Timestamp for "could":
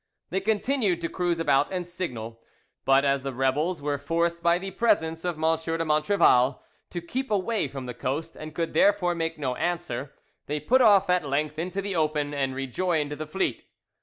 8.55-8.73